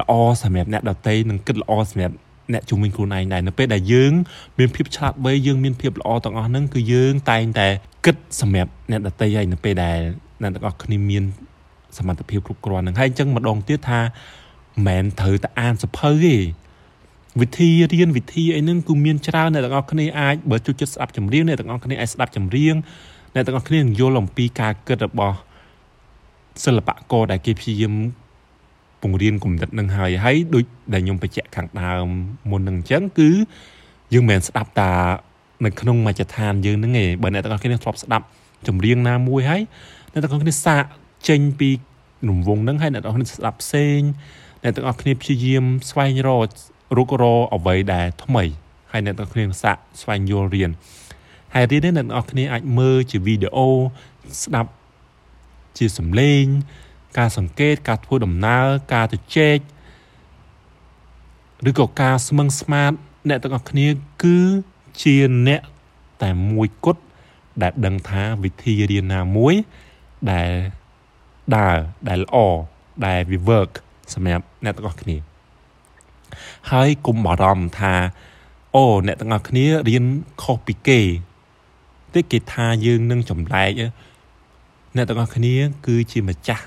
[0.00, 2.16] ល្អសម្រាប់អ្នកដទៃនឹងគិតល្អសម្រាប់
[2.52, 4.12] អ្នកជំនាញខ្លួនឯងដែរនៅពេលដែលយើង
[4.58, 7.68] មានភាពឆ្លាតវៃយើងមានភាពល្អទាំងអស់ហ្នឹងគឺយើងតែងតែ
[8.04, 9.98] គិតសម្រាប់អ្នកដទៃហើយនៅពេលដែល
[10.42, 11.24] អ្នកទាំងអស់គ្នាមាន
[11.98, 14.08] សមត្ថភាពគ្រប់គ្រាន់ហ្នឹងហើយអញ្ចឹងម្ដងទៀតថាមិ
[14.82, 16.36] នមែនត្រូវតែអានសភៅទេ
[17.40, 22.74] វិធីរៀនវិធីអីហ្នឹងគឺមានច្រើនអ្នកទាំងអស់គ្នាអាចបើជួយចិត្តស្ដាប់ចម្រៀងអ្នកទាំងអស់គ្នាអាចស្ដាប់ចម្រៀង
[23.34, 25.36] អ្នកទាំងអស់គ្នានឹងយល់អំពីការគិតរបស់
[26.64, 27.94] សិល្បករដែលគេព្យាយាម
[29.02, 32.06] ពង្រៀនគំនិតនឹងហើយហើយដូចដែលខ្ញុំបញ្ជាក់ខាងដើម
[32.50, 33.30] មុននឹងអញ្ចឹងគឺ
[34.12, 34.92] យើងមិនមែនស្ដាប់តា
[35.64, 38.24] នៅក្នុងមជ្ឈដ្ឋានយើងហ្នឹងឯងបើអ្នកទាំងអស់គ្នាធ្លាប់ស្ដាប់
[38.66, 39.62] ចម្រៀងណាមួយហើយ
[40.12, 40.84] អ្នកទាំងអស់គ្នាសាក
[41.28, 41.70] ចេញពី
[42.28, 44.00] រង្វង់ហ្នឹងហើយអ្នកទាំងអស់គ្នាស្ដាប់ផ្សេង
[44.62, 46.48] អ្នកទាំងអស់គ្នាព្យាយាមស្វែងរក
[46.96, 47.24] រុករ
[47.54, 48.44] អ្វីដែលថ្មី
[48.92, 50.70] ហើយអ្នកទាំងគ្នាសាកស្វែងយល់រៀន
[51.54, 53.68] ហើយរៀននេះអ្នកទាំងអស់គ្នាអាចមើលជាវីដេអូ
[54.42, 54.70] ស្ដាប់
[55.78, 56.44] ជាសំឡេង
[57.18, 59.58] ការសង្កេតការធ្វើដំណើរការទៅជែក
[61.68, 62.92] ឬក៏ការស្មឹងស្មាត
[63.28, 63.86] អ្នកទាំងអស់គ្នា
[64.22, 64.38] គឺ
[65.02, 65.60] ជាអ្នក
[66.22, 67.02] តែមួយគត់
[67.62, 69.54] ដែលដឹងថាវិធីរៀនណាមួយ
[70.32, 70.50] ដែល
[71.56, 71.76] ដើរ
[72.08, 72.36] ដែលល្អ
[73.06, 73.72] ដែលវា work
[74.14, 75.16] សម្រាប់អ្នកទាំងអស់គ្នា
[76.70, 77.94] ហើយគុំបារម្ភថា
[78.74, 80.04] អូអ្នកទាំងអស់គ្នារៀន
[80.42, 81.00] ខុសពីគេ
[82.12, 83.70] តែគេថាយើងនឹងចម្លែក
[84.96, 85.54] អ្នកទាំងអស់គ្នា
[85.86, 86.66] គឺជាម្ចាស់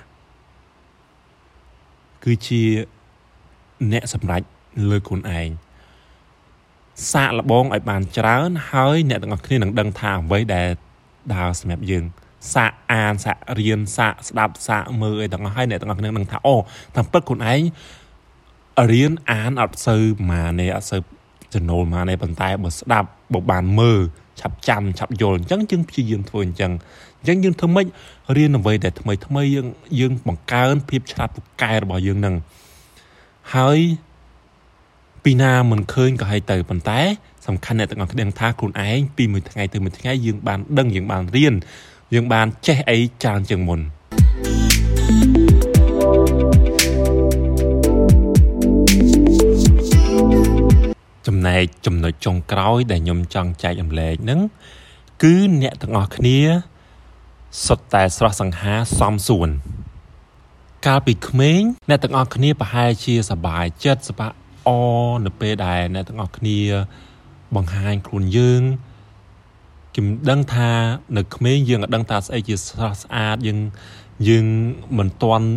[2.23, 2.61] គឺជា
[3.91, 4.41] អ្នកសម្រេច
[4.89, 5.49] លើខ្លួនឯង
[7.11, 10.69] សាកល្បងឲ្យបានច្រើនហើយអ្នកទាំងអស់គ្នានឹងដឹងថាអ្វីដែល
[11.33, 12.03] ដើរសម្រាប់យើង
[12.53, 16.55] សាកអានសាករៀនសាកស្ដាប់សាកមើលអីទាំងអស់ហើយអ្នកទាំងអស់គ្នានឹងថាអូ
[16.95, 17.61] តាមពិតខ្លួនឯង
[18.91, 21.01] រៀនអានអត់សូវប៉ុន្មានទេអត់សូវ
[21.53, 23.99] ចំណូលប៉ុន្មានទេប៉ុន្តែបើស្ដាប់បើបានមើល
[24.39, 26.71] ឆាប់ចាំឆាប់យល់អញ្ចឹងយើងព្យាយាមធ្វើអញ្ចឹង
[27.19, 27.87] អញ្ចឹងយើងធ្វើម៉េច
[28.37, 29.67] រៀនអ្វីដែលថ្មីថ្មីយើង
[29.99, 32.35] យើងបង្កើនភាពឆ្លាតពូកែរបស់យើងនឹង
[33.55, 33.79] ហើយ
[35.23, 36.99] ពីណាមិនឃើញក៏ហើយទៅប៉ុន្តែ
[37.47, 41.55] សំខាន់អ្នកទាំងអស់គ្នាថាខ្លួនឯងពីមួយថ្ងៃទៅមួយថ្ងៃយើងបានដឹងយើងបានរៀន
[42.13, 43.81] យើងបានចេះអីច្រើនជាងមុន
[45.01, 45.49] thank you
[51.29, 54.39] ចំណែកចំណុចចុងក្រោយដែលខ្ញុំចង់ចែករំលែកហ្នឹង
[55.23, 56.37] គឺអ្នកទាំងអស់គ្នា
[57.65, 59.49] សុទ្ធតែស្រស់សង្ហាសំសួន
[60.85, 64.31] កាលពីក្មេងអ្នកទាំងអស់គ្នាប្រហែលជាសប្បាយចិត្តសប្បាយ
[64.67, 64.69] អ
[65.25, 66.59] នៅពេលដែលអ្នកទាំងអស់គ្នា
[67.55, 68.61] បង្ហាញខ្លួនយើង
[69.93, 70.69] ខ្ញុំដឹងថា
[71.17, 73.59] នៅក្មេងយើងក៏ដឹងថាស្អីជាស្រស់ស្អាតយើង
[74.27, 74.45] យើង
[74.97, 75.47] មិនទាន់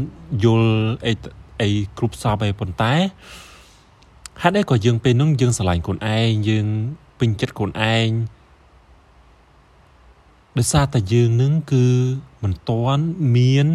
[0.44, 0.72] យល់
[1.06, 1.12] អី
[1.60, 1.68] អី
[1.98, 2.94] គ្រប់សពឯប៉ុន្តែ
[4.42, 6.66] ហេតុអីក៏យើងពេលនោះយើងស្រឡាញ់ខ្លួនឯងយើង
[7.18, 8.08] ពេញចិត្តខ្លួនឯង
[10.56, 11.86] ដោយសារតែយើងនឹងគឺ
[12.42, 13.04] មិនទាន់
[13.36, 13.68] មាន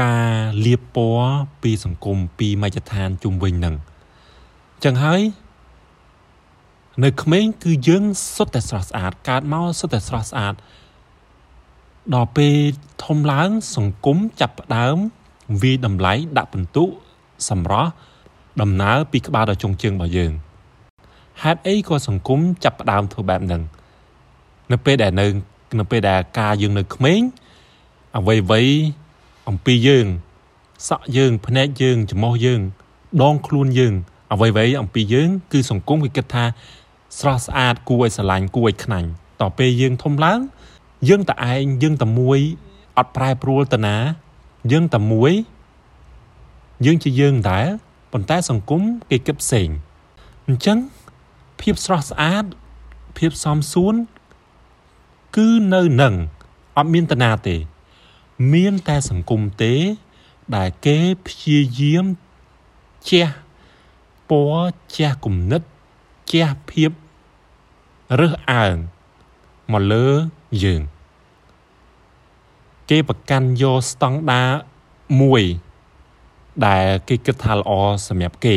[0.00, 0.32] ការ
[0.64, 3.74] លៀបពណ៌ពីសង្គមពីមជ្ឈដ្ឋានជុំវិញនឹង
[4.84, 5.20] ចឹងហើយ
[7.04, 10.54] នៅក្មេងគឺយើងសុទ្ធតែស្រស់ស្អាតកើតមកសុទ្ធតែស្រស់ស្អាត
[12.14, 12.56] ដល់ពេល
[13.04, 14.96] ធំឡើងសង្គមចាប់ផ្ដើម
[15.62, 16.84] វាយតម្លៃដាក់ពិន្ទុ
[17.48, 17.90] សម្រស់
[18.60, 20.32] ដំណើរពីក្បាលដល់ចុងជើងរបស់យើង
[21.42, 23.62] ហេតុអីក៏សង្គមចាប់ផ្ដើមធ្វើបែបហ្នឹង
[24.72, 25.26] នៅពេលដែលនៅ
[25.78, 27.20] នៅពេលដែលការយើងនៅក្មេង
[28.18, 28.62] អ្វីអ្វី
[29.48, 30.06] អំពីយើង
[30.88, 32.60] សក់យើងភ្នែកយើងច្រមុះយើង
[33.22, 33.94] ដងខ្លួនយើង
[34.32, 36.44] អ្វីអ្វីអំពីយើងគឺសង្គមគេគិតថា
[37.18, 39.08] ស្រស់ស្អាតគួរឲ្យស្រឡាញ់គួរឲ្យខ្នាញ់
[39.40, 40.40] តទៅពេលយើងធំឡើង
[41.08, 42.38] យើងតែឯងយើងតែមួយ
[42.98, 43.96] អត់ប្រែប្រួលទៅណា
[44.72, 45.32] យើងតែមួយ
[46.86, 47.66] យើងជាយើងដែរ
[48.12, 49.68] ប៉ុន្តែសង្គមគេគិតផ្សេង
[50.46, 50.78] អញ្ចឹង
[51.60, 52.44] ភាពស្រស់ស្អាត
[53.18, 53.94] ភាពសមសួន
[55.36, 56.14] គឺនៅនឹង
[56.76, 57.56] អត់មានតាណាទេ
[58.52, 59.74] មានតែសង្គមទេ
[60.56, 62.06] ដែលគេព្យាយាម
[63.08, 63.26] ជះ
[64.30, 65.62] ពណ៌ជះគំនិត
[66.32, 66.90] ជះភាព
[68.18, 68.76] រើសអើង
[69.72, 70.06] មកលើ
[70.62, 70.82] យើង
[72.90, 74.42] គេប្រកាន់យកស្តង់ដា
[75.20, 75.42] មួយ
[76.66, 77.70] ដែលគេគិតថាល្អ
[78.08, 78.56] សម្រាប់គេ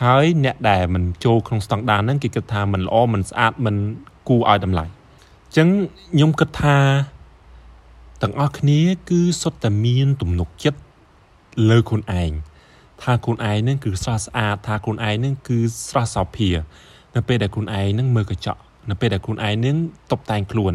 [0.00, 3.76] ហើយអ្នកដែលមិនចូលក្នុងស្តង់ដាហ្នឹងគេគិតថាមិនល្អមិនស្អាតមិន
[4.28, 5.68] គួរឲ្យតម្លៃអញ្ចឹង
[6.12, 6.78] ខ្ញុំគិតថា
[8.22, 10.80] ទាំងអស់គ្នាគឺសុទ្ធតែមានទំនុកចិត្ត
[11.68, 12.30] លើខ្លួនឯង
[13.02, 15.58] ថាខ្លួនឯងនឹងគឺស្រស់ស្អាតថាខ្លួនឯងនឹងគឺ
[15.88, 16.48] ស្រស់សោភា
[17.14, 19.76] នៅពេលដែលខ្លួនឯងនឹងមើលកញ្ចក់នៅពេលដែលខ្លួនឯងនឹង
[20.10, 20.74] តុបតែងខ្លួន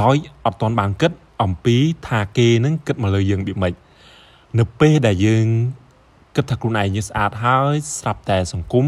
[0.00, 1.76] ដោយអត់ទាន់បានគិតអំពី
[2.08, 3.74] ថាគេនឹងគិតមកលើយើងដូចម៉េច
[4.58, 5.46] នៅពេលដែលយើង
[6.36, 8.86] គិតថាខ្លួនឯងយើងស្អាតហើយស្រាប់តែសង្គម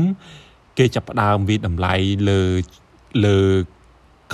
[0.78, 1.94] គេចាប់ផ្ដើមវិតម្លៃ
[2.28, 2.42] លើ
[3.26, 3.38] លើ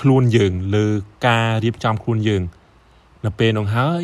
[0.01, 0.87] ខ្លួនយើងលើ
[1.27, 2.43] ការរៀបចំខ្លួនយើង
[3.25, 4.03] នៅពេលនោះហើយ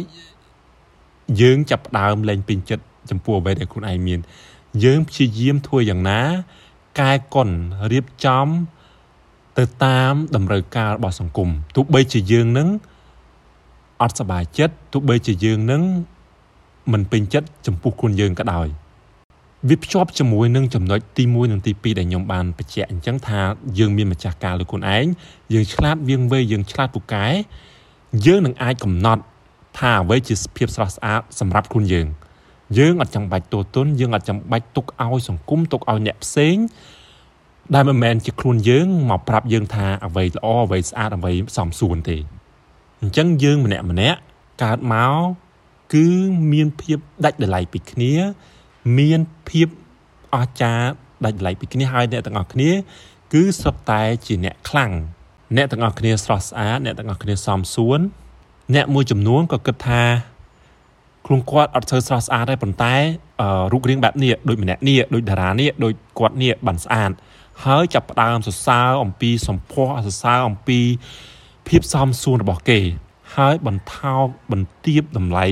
[1.40, 4.20] យើងចាប់ផ្ដើមលែងពេញចិត្ត ចំពោះអ្វីដែលខ្លួនឯងមាន
[4.84, 6.20] យើងព្យាយាមធ្វើយ៉ាងណា
[7.00, 7.48] កែកុន
[7.92, 8.46] រៀបចំ
[9.58, 12.68] ទៅតាមតម្រូវការរបស់សង្គមទោះបីជាយើងនឹង
[14.02, 15.82] អត់សប្បាយចិត្តទោះបីជាយើងនឹង
[16.92, 18.66] មិនពេញចិត្តចំពោះខ្លួនយើងក៏ដោយ
[19.68, 23.40] វាភ្ជាប់ជាមួយនឹងចំណុចទី1និងទី2ដែលខ្ញុំបានបញ្ជាក់អញ្ចឹងថា
[23.78, 25.06] យើងមានម្ចាស់ការលើខ្លួនឯង
[25.52, 27.26] យើងឆ្លាតវៀងវៃយើងឆ្លាតពូកែ
[28.26, 29.22] យើងនឹងអាចកំណត់
[29.78, 32.06] ថាអ្វីជាភាពស្រស់ស្អាតសម្រាប់ខ្លួនយើង
[32.78, 36.56] យើងអត់ចាំបាច់ទោទនយើងអត់ចាំបាច់ទុកឲ្យសង្គមទុកឲ្យអ្នកផ្សេង
[37.74, 42.16] ដែលមិនមែនជាខ្លួនយើងមកប្រាប់យើងថាអ្វីល្អអ្វីស្អាតអ្វីសមសួនទេ
[43.00, 44.18] អញ្ចឹងយើងម្នាក់ម្នាក់
[44.62, 45.14] កើតមក
[45.94, 46.06] គឺ
[46.52, 48.12] មានភាពដាច់ដលៃពីគ្នា
[48.98, 49.68] មានភាព
[50.35, 50.88] អស្ចារ្យ
[51.24, 52.70] ដាច់ដលៃពីគ្នាហើយអ្នកទាំងអស់គ្នា
[53.32, 54.92] គឺសុទ្ធតែជាអ្នកខ្លាំង
[55.56, 58.00] អ្នកទាំងអស់គ្នាស្រស់ស្អាតអ្នកទាំងអស់គ្នាសមសួន
[58.74, 60.02] អ្នកមួយចំនួនក៏គិតថា
[61.26, 62.94] ខ្លួនគាត់អត់ធ្វើស្រស់ស្អាតទេប៉ុន្តែ
[63.72, 67.11] រូបរាងបែបនេះដូចម្នាក់នេះដូចតារានេះដូចគាត់នេះបានស្អាត
[67.64, 70.78] ហើយចាប់ផ្ដើមសរសើរអំពីសម្ផស្សសរសើរអំពី
[71.68, 72.80] ភាពសមសួនរបស់គេ
[73.37, 75.46] ហើយបន្ថោកបន្ទាបតម្លៃ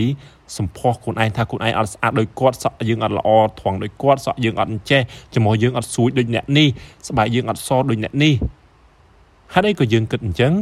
[0.59, 3.31] សម្ផស្សខ្លួនឯងថាខ្លួនឯងអត់ស្អាតដូចគាត់សក់យើងអត់ល្អ
[3.61, 5.03] ថងដូចគាត់សក់យើងអត់ចេះ
[5.35, 6.69] ចំហយើងអត់ស្រួយដូចអ្នកនេះ
[7.09, 8.35] ស្បែកយើងអត់សដូចអ្នកនេះ
[9.55, 10.53] ហេតុអីក៏យើងគិតអញ្ចឹង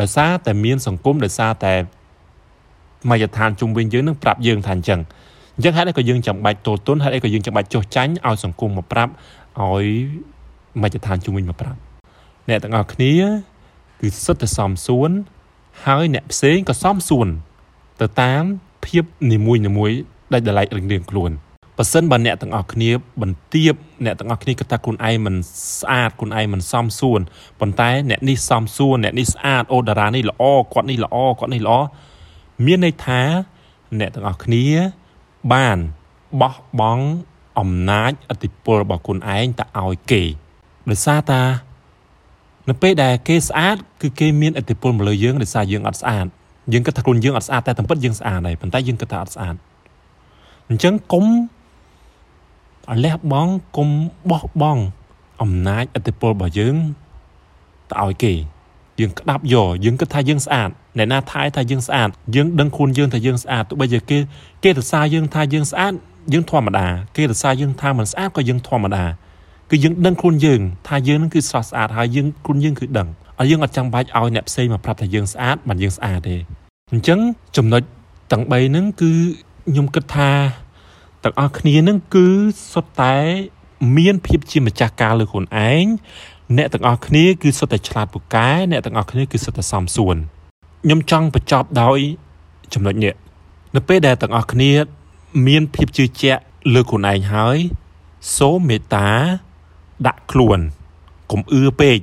[0.00, 1.74] ដោយសារតែមានសង្គមដោយសារតែ
[3.10, 5.00] មជ្ឈដ្ឋានជុំវិញយើងនឹងប្រាប់យើងថាអញ្ចឹង
[5.56, 9.12] អញ្ចឹងហេតុអីក៏យើងចាំបាច់ទល់ទុនហេតុអីក៏យើងចាំបាច់ចុះចាញ់ឲ្យសង្គមមកប្រាប់
[9.60, 9.86] ឲ្យ
[10.82, 11.78] មជ្ឈដ្ឋានជុំវិញមកប្រាប់
[12.48, 13.14] អ្នកទាំងអស់គ្នា
[14.00, 15.10] គឺសិតតែសំសួន
[15.86, 17.28] ហើយអ្នកផ្សេងក៏សំសួន
[18.00, 18.42] ទៅតាម
[18.86, 19.90] ភាពនីមួយនីមួយ
[20.32, 21.30] ដាច់ដライរៀងរៀងខ្លួន
[21.78, 22.90] ប៉ះសិនបើអ្នកទាំងអស់គ្នា
[23.22, 25.34] បន្ទាបអ្នកទាំងអស់គ្នាគិតថាខ្លួនឯងមិន
[25.78, 27.20] ស្អាតខ្លួនឯងមិនសមសួន
[27.60, 31.78] ប៉ុន្តែអ្នកនេះសមសួនអ្នកនេះស្អាតអូតារានេះល្អគាត់នេះល្អគាត់នេះល្អ
[32.64, 33.20] មានន័យថា
[33.98, 34.66] អ្នកទាំងអស់គ្នា
[35.52, 35.78] បាន
[36.40, 37.06] បោះបង់
[37.58, 40.22] អំណាចអធិពលរបស់ខ្លួនឯងទៅឲ្យគេ
[40.90, 41.42] ដោយសារតា
[42.68, 46.26] នៅពេលដែលគេស្អាតគឺគេមានអធិពលមកលើយើងដោយសារយើងអត់ស្អាត
[46.72, 49.54] យើងគិតថាខ្លួនយើងអត់ស្អាតតែតាមពិតយើងស្អាតហើយប៉ុន្តែយើងគិតថាអត់ស្អាត
[50.68, 53.88] អញ្ចឹងកុំឲ្យលះបង់កុំ
[54.30, 54.82] បោះបង់
[55.42, 56.76] អំណាចអធិពលរបស់យើង
[57.90, 58.32] ទៅឲ្យគេ
[59.00, 64.18] យើងក្តាប់យកយើងគិតថាយើងស្អាតអ្នកណាថែថាយើងស្អាតយើងដឹងខ្លួនយើងថាយើងស្អាតទោះបីជាគេ
[64.64, 65.92] គេសរសើរយើងថាយើងស្អាត
[66.32, 69.04] យើងធម្មតាគេសរសើរយើងថាមិនស្អាតក៏យើងធម្មតា
[69.70, 76.36] គឺយើងដឹងខ្លួនយើងថាយើងនឹងគឺស្រស់ស្អាតហើយយើងខ្លួនយើងគឺដឹងហើយយើងអត់ចាំបាច់ឲ្យអ្នកផ្សេងមកប្រាប់ថាយើងស្អាតមិនយើងស្អាតទេ
[76.92, 77.18] អញ្ចឹង
[77.56, 77.82] ចំណុច
[78.32, 79.10] ទាំង3ហ្នឹងគឺ
[79.68, 80.30] ខ្ញុំគិតថា
[81.24, 82.26] ទាំងអស់គ្នានឹងគឺ
[82.72, 83.16] សុទ្ធតែ
[83.96, 85.84] មានភាពជាម្ចាស់ការលើខ្លួនឯង
[86.56, 90.16] អ្នកទាំងអស់គ្នាគឺសុទ្ធតែឆ្លាតពូកែអ្នកទាំងអស់គ្នាគឺសុទ្ធតែសមសួន
[90.84, 91.98] ខ្ញុំចង់បញ្ចប់ដោយ
[92.74, 93.14] ចំណុចនេះ
[93.76, 94.72] នៅពេលដែលទាំងអស់គ្នា
[95.46, 96.40] មានភាពជឿជាក់
[96.74, 97.58] លើខ្លួនឯងហើយ
[98.36, 99.08] សូមមេត្តា
[100.06, 100.58] ដាក់ខ្លួន
[101.30, 101.98] កុំអឿពេក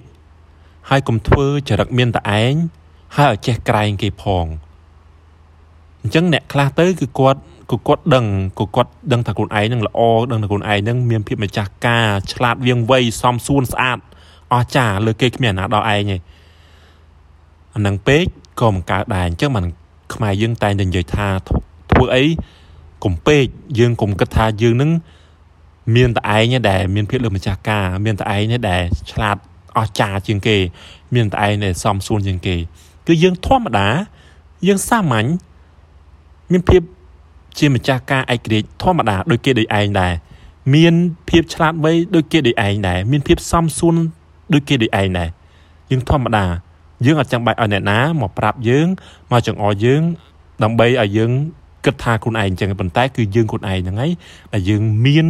[0.89, 2.53] ហើយកុំធ្វើចរិតមានតែឯង
[3.17, 4.45] ហើយឲ្យចេះក្រែងគេផង
[6.01, 7.39] អញ្ចឹងអ្នកខ្លះទៅគឺគាត់
[7.71, 8.25] គឺគាត់ដឹង
[8.59, 9.99] គឺគាត់ដឹងថាខ្លួនឯងនឹងល្អ
[10.31, 13.99] ដឹងថាខ្លួនឯងនឹងមានភាពម្ចាស់ការឆ្លាតវៀងវៃសមសួនស្អាត
[14.53, 16.17] អស្ចារ្យលើគេគ្មានអាណាដល់ឯងទេ
[17.73, 18.23] អានឹងពេក
[18.62, 19.65] ក៏មិនកើតដែរអញ្ចឹងមិន
[20.13, 21.27] ខ្មែរយើងតែងតែនិយាយថា
[21.91, 22.25] ធ្វើអី
[23.03, 23.43] កុំពេក
[23.79, 24.91] យើងកុំគិតថាយើងនឹង
[25.95, 28.81] មានតែឯងដែលមានភាពលើម្ចាស់ការមានតែឯងដែល
[29.12, 29.38] ឆ្លាត
[29.77, 30.57] អស្ចារ្យជាងគេ
[31.15, 32.55] មានតែឯងដែលសមសួនជាងគេ
[33.07, 33.88] គឺយើងធម្មតា
[34.67, 35.27] យើងសាមញ្ញ
[36.51, 36.81] មានភាព
[37.57, 40.13] ជាម្ចាស់ការឯករាជ្យធម្មតាដូចគេដូចឯងដែរ
[40.75, 40.93] មាន
[41.29, 43.95] ភាពឆ្លាតវៃដូចគេដូចឯងដែរមានភាពសមសួន
[44.53, 45.29] ដូចគេដូចឯងដែរ
[45.91, 46.45] យើងធម្មតា
[47.05, 48.88] យើងអត់ចាំបាច់ឲ្យអ្នកណាមកប្រាប់យើង
[49.31, 50.01] មកចង្អុលយើង
[50.63, 51.31] ដើម្បីឲ្យយើង
[51.85, 54.12] គិតថាខ្លួនឯងអញ្ចឹងប៉ុន្តែគឺយើងខ្លួនឯងហ្នឹងហើយ
[54.53, 55.25] ដែលយើងមាន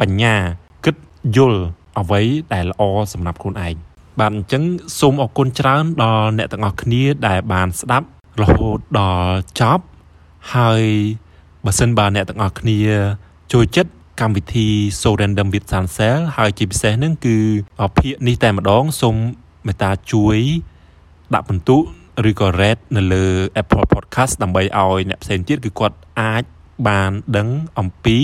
[0.00, 0.34] បញ្ញា
[0.84, 0.96] គិត
[1.36, 1.60] យល់
[1.98, 2.20] អ្វី
[2.52, 2.82] ដែលល្អ
[3.12, 3.74] សម្រាប់ខ្លួនឯង
[4.20, 4.62] បាទអញ្ចឹង
[4.98, 8.06] សូមអរគុណច្រើនដល់អ្នកទាំងអស់គ្នាដែលបានស្ដាប់
[8.42, 9.84] រហូតដល់ចប់
[10.54, 10.82] ហើយ
[11.64, 12.78] បើសិនបើអ្នកទាំងអស់គ្នា
[13.52, 13.90] ចូលចិត្ត
[14.22, 14.68] កម្មវិធី
[15.00, 17.36] So Random with Sansel ហើយជាពិសេសហ្នឹងគឺ
[17.98, 19.16] ភាគនេះតែម្ដងសូម
[19.66, 20.38] មេត្តាជួយ
[21.34, 21.76] ដាក់ពិន្ទុ
[22.28, 23.24] ឬក៏ rate នៅលើ
[23.62, 26.44] Apple Podcast ដើម្បីឲ្យអ្នកផ្សេងទៀតគឺគាត់អាច
[26.88, 28.18] បានដឹងអំពី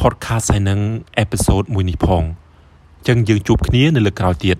[0.00, 0.80] podcast ហើយនឹង
[1.24, 4.56] episode មួយនេះផងអញ្ចឹងយើងជួបគ្នានៅលើក្រោយទៀត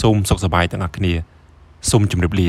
[0.00, 1.12] សូមសុខសប្បាយទាំងអស់គ្នា
[1.90, 2.48] សូមជម្រាបលា